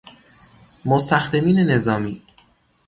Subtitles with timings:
[0.85, 2.21] مستخدمین نظامی